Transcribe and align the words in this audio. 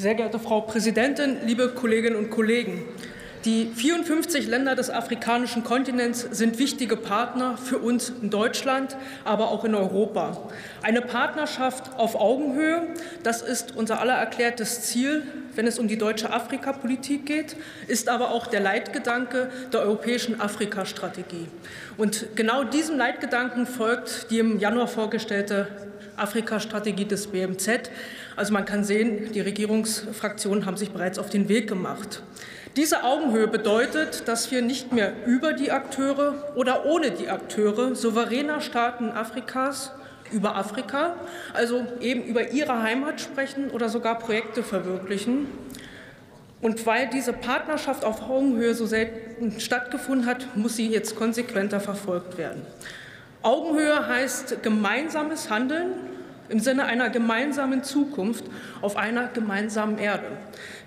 Sehr 0.00 0.14
geehrte 0.14 0.38
Frau 0.38 0.62
Präsidentin, 0.62 1.36
liebe 1.44 1.68
Kolleginnen 1.68 2.16
und 2.16 2.30
Kollegen! 2.30 2.84
Die 3.44 3.66
54 3.66 4.46
Länder 4.46 4.74
des 4.74 4.88
afrikanischen 4.88 5.62
Kontinents 5.62 6.22
sind 6.22 6.58
wichtige 6.58 6.96
Partner 6.96 7.58
für 7.58 7.76
uns 7.76 8.10
in 8.22 8.30
Deutschland, 8.30 8.96
aber 9.26 9.50
auch 9.50 9.62
in 9.66 9.74
Europa. 9.74 10.38
Eine 10.80 11.02
Partnerschaft 11.02 11.98
auf 11.98 12.14
Augenhöhe, 12.14 12.86
das 13.22 13.42
ist 13.42 13.76
unser 13.76 14.00
aller 14.00 14.14
erklärtes 14.14 14.80
Ziel, 14.84 15.22
wenn 15.54 15.66
es 15.66 15.78
um 15.78 15.86
die 15.86 15.98
deutsche 15.98 16.32
Afrikapolitik 16.32 17.26
geht, 17.26 17.56
ist 17.86 18.08
aber 18.08 18.30
auch 18.30 18.46
der 18.46 18.60
Leitgedanke 18.60 19.50
der 19.70 19.80
europäischen 19.80 20.40
Afrikastrategie. 20.40 21.46
Und 21.98 22.24
genau 22.36 22.64
diesem 22.64 22.96
Leitgedanken 22.96 23.66
folgt 23.66 24.30
die 24.30 24.38
im 24.38 24.60
Januar 24.60 24.88
vorgestellte 24.88 25.68
Afrikastrategie 26.16 27.04
des 27.04 27.26
BMZ. 27.26 27.90
Also 28.40 28.54
man 28.54 28.64
kann 28.64 28.84
sehen, 28.84 29.32
die 29.34 29.42
Regierungsfraktionen 29.42 30.64
haben 30.64 30.78
sich 30.78 30.92
bereits 30.92 31.18
auf 31.18 31.28
den 31.28 31.50
Weg 31.50 31.68
gemacht. 31.68 32.22
Diese 32.74 33.04
Augenhöhe 33.04 33.46
bedeutet, 33.46 34.26
dass 34.28 34.50
wir 34.50 34.62
nicht 34.62 34.94
mehr 34.94 35.12
über 35.26 35.52
die 35.52 35.70
Akteure 35.70 36.54
oder 36.56 36.86
ohne 36.86 37.10
die 37.10 37.28
Akteure 37.28 37.94
souveräner 37.94 38.62
Staaten 38.62 39.10
Afrikas 39.10 39.92
über 40.32 40.56
Afrika, 40.56 41.16
also 41.52 41.84
eben 42.00 42.22
über 42.22 42.50
ihre 42.50 42.82
Heimat 42.82 43.20
sprechen 43.20 43.68
oder 43.68 43.90
sogar 43.90 44.18
Projekte 44.18 44.62
verwirklichen. 44.62 45.46
Und 46.62 46.86
weil 46.86 47.10
diese 47.10 47.34
Partnerschaft 47.34 48.06
auf 48.06 48.22
Augenhöhe 48.22 48.74
so 48.74 48.86
selten 48.86 49.60
stattgefunden 49.60 50.24
hat, 50.24 50.56
muss 50.56 50.76
sie 50.76 50.88
jetzt 50.88 51.14
konsequenter 51.14 51.78
verfolgt 51.78 52.38
werden. 52.38 52.62
Augenhöhe 53.42 54.08
heißt 54.08 54.62
gemeinsames 54.62 55.50
Handeln 55.50 55.92
im 56.50 56.60
Sinne 56.60 56.84
einer 56.84 57.10
gemeinsamen 57.10 57.82
Zukunft 57.82 58.44
auf 58.82 58.96
einer 58.96 59.28
gemeinsamen 59.28 59.98
Erde. 59.98 60.26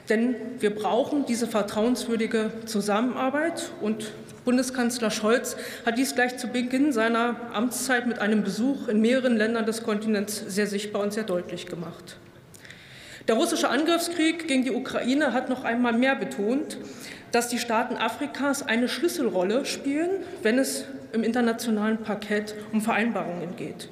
Denn 0.10 0.36
wir 0.60 0.76
brauchen 0.76 1.26
diese 1.26 1.48
vertrauenswürdige 1.48 2.52
Zusammenarbeit. 2.66 3.72
Und 3.82 4.12
Bundeskanzler 4.44 5.10
Scholz 5.10 5.56
hat 5.86 5.98
dies 5.98 6.16
gleich 6.16 6.38
zu 6.38 6.48
Beginn 6.48 6.92
seiner 6.92 7.38
Amtszeit 7.54 8.08
mit 8.08 8.20
einem 8.20 8.44
Besuch 8.44 8.90
in 8.90 9.00
mehreren 9.00 9.38
Ländern 9.38 9.66
des 9.66 9.84
Kontinents 9.84 10.44
sehr 10.48 10.68
sichtbar 10.68 11.02
und 11.02 11.14
sehr 11.14 11.24
deutlich 11.24 11.66
gemacht. 11.66 12.18
Der 13.30 13.36
russische 13.36 13.70
Angriffskrieg 13.70 14.50
gegen 14.50 14.66
die 14.66 14.72
Ukraine 14.72 15.32
hat 15.32 15.48
noch 15.48 15.64
einmal 15.64 15.94
mehr 15.94 16.18
betont, 16.18 16.78
dass 17.32 17.48
die 17.48 17.58
Staaten 17.58 17.96
Afrikas 17.96 18.64
eine 18.64 18.90
Schlüsselrolle 18.90 19.64
spielen, 19.64 20.10
wenn 20.42 20.60
es 20.60 20.84
im 21.14 21.24
internationalen 21.24 22.00
Parkett 22.00 22.54
um 22.74 22.82
Vereinbarungen 22.82 23.56
geht. 23.56 23.88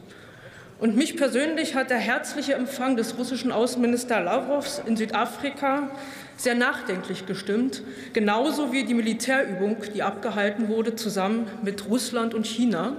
Und 0.81 0.97
mich 0.97 1.15
persönlich 1.15 1.75
hat 1.75 1.91
der 1.91 1.99
herzliche 1.99 2.55
Empfang 2.55 2.97
des 2.97 3.15
russischen 3.15 3.51
Außenministers 3.51 4.25
Lavrovs 4.25 4.81
in 4.83 4.97
Südafrika 4.97 5.91
sehr 6.37 6.55
nachdenklich 6.55 7.27
gestimmt, 7.27 7.83
genauso 8.13 8.73
wie 8.73 8.83
die 8.83 8.95
Militärübung, 8.95 9.77
die 9.93 10.01
abgehalten 10.01 10.69
wurde, 10.69 10.95
zusammen 10.95 11.45
mit 11.61 11.87
Russland 11.87 12.33
und 12.33 12.47
China. 12.47 12.95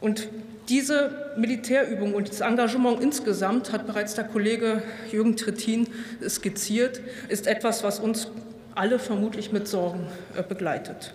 Und 0.00 0.26
diese 0.68 1.32
Militärübung 1.36 2.12
und 2.12 2.28
das 2.28 2.40
Engagement 2.40 3.00
insgesamt, 3.00 3.70
hat 3.70 3.86
bereits 3.86 4.16
der 4.16 4.24
Kollege 4.24 4.82
Jürgen 5.12 5.36
Trittin 5.36 5.86
skizziert, 6.28 7.00
ist 7.28 7.46
etwas, 7.46 7.84
was 7.84 8.00
uns 8.00 8.32
alle 8.74 8.98
vermutlich 8.98 9.52
mit 9.52 9.68
Sorgen 9.68 10.08
äh, 10.36 10.42
begleitet. 10.42 11.12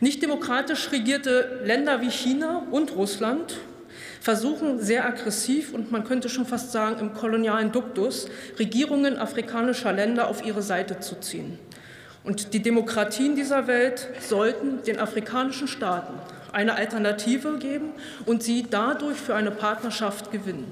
Nicht 0.00 0.22
demokratisch 0.22 0.92
regierte 0.92 1.62
Länder 1.64 2.02
wie 2.02 2.10
China 2.10 2.64
und 2.70 2.94
Russland 2.96 3.58
versuchen 4.20 4.80
sehr 4.80 5.06
aggressiv 5.06 5.72
und 5.72 5.92
man 5.92 6.04
könnte 6.04 6.28
schon 6.28 6.46
fast 6.46 6.72
sagen 6.72 6.98
im 7.00 7.14
kolonialen 7.14 7.72
Duktus 7.72 8.28
Regierungen 8.58 9.18
afrikanischer 9.18 9.92
Länder 9.92 10.28
auf 10.28 10.44
ihre 10.44 10.62
Seite 10.62 11.00
zu 11.00 11.16
ziehen. 11.20 11.58
Und 12.24 12.52
die 12.52 12.60
Demokratien 12.60 13.36
dieser 13.36 13.66
Welt 13.66 14.08
sollten 14.20 14.82
den 14.82 14.98
afrikanischen 14.98 15.68
Staaten 15.68 16.14
eine 16.52 16.74
Alternative 16.74 17.58
geben 17.58 17.90
und 18.26 18.42
sie 18.42 18.66
dadurch 18.68 19.16
für 19.16 19.34
eine 19.34 19.50
Partnerschaft 19.50 20.30
gewinnen. 20.30 20.66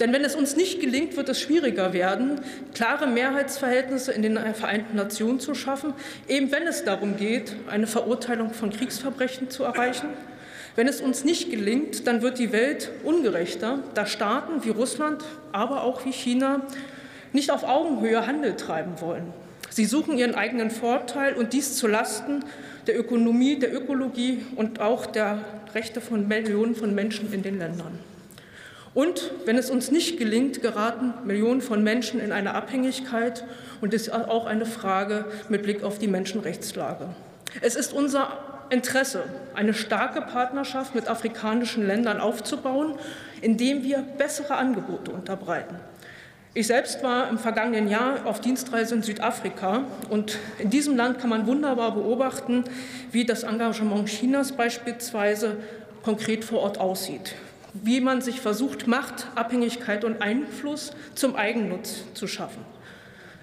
Denn 0.00 0.12
wenn 0.12 0.24
es 0.24 0.36
uns 0.36 0.56
nicht 0.56 0.80
gelingt, 0.80 1.16
wird 1.16 1.28
es 1.28 1.40
schwieriger 1.40 1.92
werden, 1.92 2.40
klare 2.74 3.06
Mehrheitsverhältnisse 3.06 4.12
in 4.12 4.22
den 4.22 4.38
Vereinten 4.54 4.96
Nationen 4.96 5.40
zu 5.40 5.54
schaffen, 5.54 5.92
eben 6.28 6.52
wenn 6.52 6.66
es 6.66 6.84
darum 6.84 7.16
geht, 7.16 7.56
eine 7.68 7.86
Verurteilung 7.86 8.52
von 8.52 8.70
Kriegsverbrechen 8.70 9.50
zu 9.50 9.64
erreichen 9.64 10.08
wenn 10.78 10.86
es 10.86 11.00
uns 11.00 11.24
nicht 11.24 11.50
gelingt, 11.50 12.06
dann 12.06 12.22
wird 12.22 12.38
die 12.38 12.52
Welt 12.52 12.92
ungerechter, 13.02 13.80
da 13.94 14.06
Staaten 14.06 14.64
wie 14.64 14.70
Russland, 14.70 15.24
aber 15.50 15.82
auch 15.82 16.04
wie 16.04 16.12
China 16.12 16.60
nicht 17.32 17.50
auf 17.50 17.64
Augenhöhe 17.64 18.28
Handel 18.28 18.54
treiben 18.54 19.00
wollen. 19.00 19.32
Sie 19.70 19.86
suchen 19.86 20.16
ihren 20.16 20.36
eigenen 20.36 20.70
Vorteil 20.70 21.34
und 21.34 21.52
dies 21.52 21.74
zu 21.74 21.88
Lasten 21.88 22.44
der 22.86 22.96
Ökonomie, 22.96 23.58
der 23.58 23.74
Ökologie 23.74 24.46
und 24.54 24.78
auch 24.78 25.06
der 25.06 25.44
Rechte 25.74 26.00
von 26.00 26.28
Millionen 26.28 26.76
von 26.76 26.94
Menschen 26.94 27.32
in 27.32 27.42
den 27.42 27.58
Ländern. 27.58 27.98
Und 28.94 29.32
wenn 29.46 29.58
es 29.58 29.70
uns 29.70 29.90
nicht 29.90 30.16
gelingt, 30.16 30.62
geraten 30.62 31.12
Millionen 31.26 31.60
von 31.60 31.82
Menschen 31.82 32.20
in 32.20 32.30
eine 32.30 32.54
Abhängigkeit 32.54 33.42
und 33.80 33.94
ist 33.94 34.12
auch 34.12 34.46
eine 34.46 34.64
Frage 34.64 35.24
mit 35.48 35.64
Blick 35.64 35.82
auf 35.82 35.98
die 35.98 36.06
Menschenrechtslage. 36.06 37.08
Es 37.62 37.74
ist 37.74 37.92
unser 37.92 38.47
Interesse, 38.70 39.24
eine 39.54 39.74
starke 39.74 40.20
Partnerschaft 40.20 40.94
mit 40.94 41.08
afrikanischen 41.08 41.86
Ländern 41.86 42.20
aufzubauen, 42.20 42.94
indem 43.40 43.82
wir 43.82 43.98
bessere 43.98 44.56
Angebote 44.56 45.10
unterbreiten. 45.10 45.76
Ich 46.54 46.66
selbst 46.66 47.02
war 47.02 47.28
im 47.28 47.38
vergangenen 47.38 47.88
Jahr 47.88 48.26
auf 48.26 48.40
Dienstreise 48.40 48.94
in 48.94 49.02
Südafrika 49.02 49.84
und 50.08 50.38
in 50.58 50.70
diesem 50.70 50.96
Land 50.96 51.20
kann 51.20 51.30
man 51.30 51.46
wunderbar 51.46 51.94
beobachten, 51.94 52.64
wie 53.12 53.24
das 53.24 53.42
Engagement 53.42 54.08
Chinas 54.08 54.52
beispielsweise 54.52 55.58
konkret 56.02 56.44
vor 56.44 56.60
Ort 56.60 56.78
aussieht, 56.78 57.34
wie 57.74 58.00
man 58.00 58.22
sich 58.22 58.40
versucht, 58.40 58.86
Macht, 58.86 59.28
Abhängigkeit 59.34 60.04
und 60.04 60.22
Einfluss 60.22 60.92
zum 61.14 61.36
Eigennutz 61.36 62.02
zu 62.14 62.26
schaffen. 62.26 62.64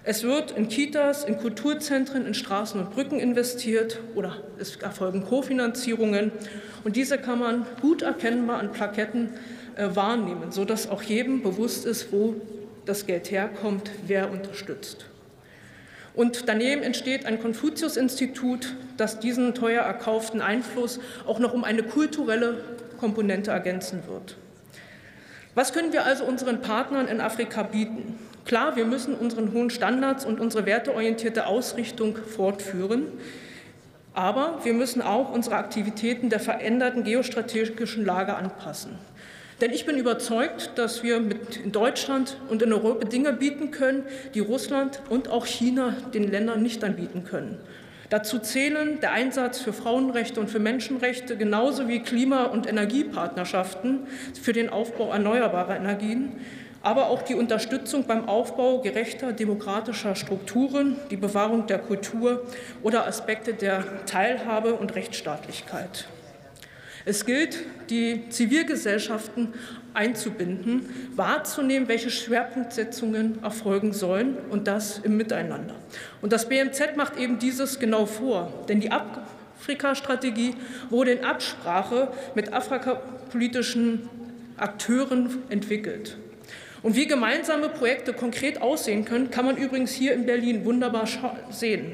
Es 0.07 0.21
wird 0.21 0.51
in 0.51 0.69
Kitas, 0.69 1.23
in 1.23 1.39
Kulturzentren, 1.39 2.27
in 2.27 2.35
Straßen 2.35 2.79
und 2.79 2.91
Brücken 2.91 3.19
investiert 3.19 3.99
oder 4.13 4.37
es 4.59 4.75
erfolgen 4.75 5.25
Kofinanzierungen. 5.25 6.31
Und 6.83 6.95
diese 6.95 7.17
kann 7.17 7.39
man 7.39 7.65
gut 7.81 8.03
erkennbar 8.03 8.59
an 8.59 8.71
Plaketten 8.71 9.31
äh, 9.75 9.95
wahrnehmen, 9.95 10.51
sodass 10.51 10.87
auch 10.87 11.01
jedem 11.01 11.41
bewusst 11.41 11.87
ist, 11.87 12.11
wo 12.11 12.35
das 12.85 13.07
Geld 13.07 13.31
herkommt, 13.31 13.89
wer 14.05 14.29
unterstützt. 14.29 15.07
Und 16.13 16.47
daneben 16.47 16.83
entsteht 16.83 17.25
ein 17.25 17.41
Konfuzius-Institut, 17.41 18.75
das 18.97 19.19
diesen 19.19 19.55
teuer 19.55 19.81
erkauften 19.81 20.39
Einfluss 20.39 20.99
auch 21.25 21.39
noch 21.39 21.51
um 21.51 21.63
eine 21.63 21.81
kulturelle 21.81 22.63
Komponente 22.99 23.49
ergänzen 23.49 24.03
wird. 24.07 24.37
Was 25.55 25.73
können 25.73 25.93
wir 25.93 26.05
also 26.05 26.25
unseren 26.25 26.61
Partnern 26.61 27.07
in 27.07 27.21
Afrika 27.21 27.63
bieten? 27.63 28.19
Klar, 28.45 28.75
wir 28.75 28.85
müssen 28.85 29.15
unseren 29.15 29.53
hohen 29.53 29.71
Standards 29.71 30.23
und 30.23 30.39
unsere 30.39 30.67
werteorientierte 30.67 31.47
Ausrichtung 31.47 32.15
fortführen. 32.15 33.07
Aber 34.13 34.59
wir 34.63 34.73
müssen 34.73 35.01
auch 35.01 35.33
unsere 35.33 35.55
Aktivitäten 35.57 36.29
der 36.29 36.39
veränderten 36.39 37.03
geostrategischen 37.03 38.05
Lage 38.05 38.35
anpassen. 38.35 38.99
Denn 39.61 39.71
ich 39.71 39.85
bin 39.85 39.97
überzeugt, 39.97 40.71
dass 40.75 41.01
wir 41.01 41.19
mit 41.19 41.57
in 41.57 41.71
Deutschland 41.71 42.37
und 42.49 42.61
in 42.61 42.71
Europa 42.71 43.05
Dinge 43.05 43.33
bieten 43.33 43.71
können, 43.71 44.03
die 44.35 44.41
Russland 44.41 45.01
und 45.09 45.29
auch 45.29 45.45
China 45.47 45.95
den 46.13 46.29
Ländern 46.29 46.61
nicht 46.61 46.83
anbieten 46.83 47.23
können. 47.23 47.57
Dazu 48.09 48.37
zählen 48.37 48.99
der 49.01 49.13
Einsatz 49.13 49.59
für 49.59 49.73
Frauenrechte 49.73 50.39
und 50.39 50.49
für 50.49 50.59
Menschenrechte, 50.59 51.35
genauso 51.35 51.87
wie 51.87 52.01
Klima- 52.01 52.45
und 52.45 52.67
Energiepartnerschaften 52.67 54.07
für 54.39 54.53
den 54.53 54.69
Aufbau 54.69 55.11
erneuerbarer 55.11 55.77
Energien, 55.77 56.33
aber 56.85 57.07
auch 57.07 57.23
die 57.23 57.33
Unterstützung 57.33 58.05
beim 58.05 58.29
Aufbau 58.29 58.79
gerechter 58.79 59.33
demokratischer 59.33 60.15
Strukturen, 60.15 60.97
die 61.09 61.17
Bewahrung 61.17 61.65
der 61.65 61.79
Kultur 61.79 62.45
oder 62.83 63.07
Aspekte 63.07 63.55
der 63.55 64.05
Teilhabe 64.05 64.75
und 64.75 64.93
Rechtsstaatlichkeit. 64.93 66.05
Es 67.03 67.25
gilt, 67.25 67.57
die 67.89 68.29
Zivilgesellschaften 68.29 69.55
einzubinden, 69.95 70.87
wahrzunehmen, 71.15 71.87
welche 71.87 72.11
Schwerpunktsetzungen 72.11 73.43
erfolgen 73.43 73.91
sollen 73.91 74.37
und 74.51 74.67
das 74.67 74.99
im 74.99 75.17
Miteinander. 75.17 75.73
Und 76.21 76.33
das 76.33 76.47
BMZ 76.47 76.95
macht 76.97 77.17
eben 77.17 77.39
dieses 77.39 77.79
genau 77.79 78.05
vor, 78.05 78.65
denn 78.69 78.79
die 78.79 78.91
Afrika-Strategie 78.91 80.53
wurde 80.91 81.13
in 81.13 81.25
Absprache 81.25 82.09
mit 82.35 82.53
afrikapolitischen 82.53 84.07
Akteuren 84.57 85.41
entwickelt. 85.49 86.17
Und 86.85 86.95
wie 86.95 87.07
gemeinsame 87.07 87.69
Projekte 87.69 88.13
konkret 88.13 88.61
aussehen 88.61 89.05
können, 89.05 89.31
kann 89.31 89.43
man 89.43 89.57
übrigens 89.57 89.91
hier 89.91 90.13
in 90.13 90.27
Berlin 90.27 90.65
wunderbar 90.65 91.07
sehen. 91.49 91.93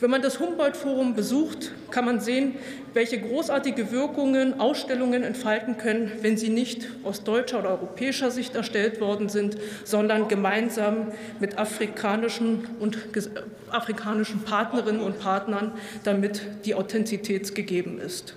Wenn 0.00 0.10
man 0.10 0.20
das 0.20 0.40
Humboldt-Forum 0.40 1.14
besucht, 1.14 1.70
kann 1.92 2.06
man 2.06 2.18
sehen, 2.18 2.56
welche 2.94 3.20
großartige 3.20 3.92
Wirkungen 3.92 4.58
Ausstellungen 4.58 5.22
entfalten 5.22 5.78
können, 5.78 6.10
wenn 6.20 6.36
sie 6.36 6.48
nicht 6.48 6.88
aus 7.04 7.22
deutscher 7.22 7.60
oder 7.60 7.68
europäischer 7.70 8.32
Sicht 8.32 8.56
erstellt 8.56 9.00
worden 9.00 9.28
sind, 9.28 9.56
sondern 9.84 10.26
gemeinsam 10.26 11.12
mit 11.38 11.56
afrikanischen 11.56 12.66
und 12.80 12.98
afrikanischen 13.70 14.42
Partnerinnen 14.42 15.00
und 15.00 15.20
Partnern, 15.20 15.74
damit 16.02 16.42
die 16.64 16.74
Authentizität 16.74 17.54
gegeben 17.54 18.00
ist. 18.00 18.34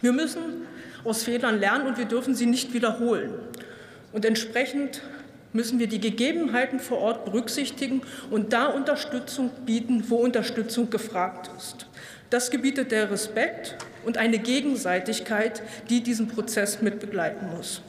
Wir 0.00 0.14
müssen 0.14 0.66
aus 1.04 1.24
Fehlern 1.24 1.60
lernen 1.60 1.88
und 1.88 1.98
wir 1.98 2.06
dürfen 2.06 2.34
sie 2.34 2.46
nicht 2.46 2.72
wiederholen. 2.72 3.34
Und 4.12 4.24
entsprechend 4.24 5.02
müssen 5.52 5.78
wir 5.78 5.86
die 5.86 6.00
Gegebenheiten 6.00 6.80
vor 6.80 6.98
Ort 6.98 7.24
berücksichtigen 7.24 8.02
und 8.30 8.52
da 8.52 8.66
Unterstützung 8.66 9.50
bieten, 9.66 10.04
wo 10.08 10.16
Unterstützung 10.16 10.90
gefragt 10.90 11.50
ist. 11.56 11.86
Das 12.30 12.50
gebietet 12.50 12.92
der 12.92 13.10
Respekt 13.10 13.76
und 14.04 14.16
eine 14.16 14.38
Gegenseitigkeit, 14.38 15.62
die 15.90 16.02
diesen 16.02 16.28
Prozess 16.28 16.80
mit 16.80 17.00
begleiten 17.00 17.50
muss. 17.54 17.82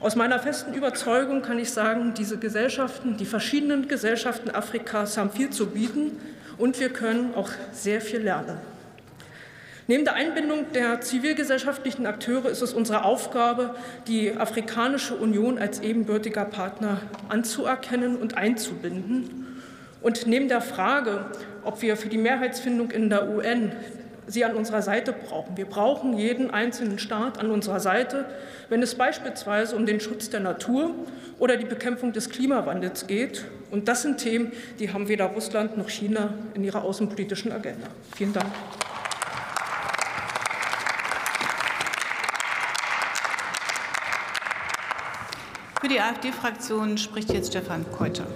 Aus 0.00 0.16
meiner 0.16 0.38
festen 0.38 0.74
Überzeugung 0.74 1.42
kann 1.42 1.58
ich 1.58 1.70
sagen, 1.70 2.12
diese 2.14 2.38
Gesellschaften, 2.38 3.16
die 3.16 3.26
verschiedenen 3.26 3.88
Gesellschaften 3.88 4.50
Afrikas 4.50 5.16
haben 5.16 5.30
viel 5.30 5.50
zu 5.50 5.66
bieten 5.66 6.12
und 6.58 6.78
wir 6.78 6.90
können 6.90 7.34
auch 7.34 7.50
sehr 7.72 8.00
viel 8.00 8.20
lernen. 8.20 8.58
Neben 9.86 10.04
der 10.04 10.14
Einbindung 10.14 10.72
der 10.72 11.02
zivilgesellschaftlichen 11.02 12.06
Akteure 12.06 12.48
ist 12.48 12.62
es 12.62 12.72
unsere 12.72 13.04
Aufgabe, 13.04 13.74
die 14.08 14.34
Afrikanische 14.34 15.14
Union 15.14 15.58
als 15.58 15.80
ebenbürtiger 15.80 16.46
Partner 16.46 17.02
anzuerkennen 17.28 18.16
und 18.16 18.38
einzubinden. 18.38 19.60
Und 20.00 20.26
neben 20.26 20.48
der 20.48 20.62
Frage, 20.62 21.26
ob 21.64 21.82
wir 21.82 21.98
für 21.98 22.08
die 22.08 22.16
Mehrheitsfindung 22.16 22.90
in 22.92 23.10
der 23.10 23.28
UN 23.28 23.72
sie 24.26 24.46
an 24.46 24.54
unserer 24.54 24.80
Seite 24.80 25.12
brauchen. 25.12 25.58
Wir 25.58 25.66
brauchen 25.66 26.16
jeden 26.16 26.50
einzelnen 26.50 26.98
Staat 26.98 27.38
an 27.38 27.50
unserer 27.50 27.78
Seite, 27.78 28.24
wenn 28.70 28.82
es 28.82 28.94
beispielsweise 28.94 29.76
um 29.76 29.84
den 29.84 30.00
Schutz 30.00 30.30
der 30.30 30.40
Natur 30.40 30.94
oder 31.38 31.58
die 31.58 31.66
Bekämpfung 31.66 32.14
des 32.14 32.30
Klimawandels 32.30 33.06
geht. 33.06 33.44
Und 33.70 33.88
das 33.88 34.00
sind 34.00 34.16
Themen, 34.16 34.52
die 34.78 34.94
haben 34.94 35.08
weder 35.08 35.26
Russland 35.26 35.76
noch 35.76 35.90
China 35.90 36.32
in 36.54 36.64
ihrer 36.64 36.84
außenpolitischen 36.84 37.52
Agenda. 37.52 37.86
Vielen 38.16 38.32
Dank. 38.32 38.46
Für 45.84 45.88
die 45.88 46.00
AfD-Fraktion 46.00 46.96
spricht 46.96 47.30
jetzt 47.30 47.50
Stefan 47.50 47.84
Keuter. 47.92 48.26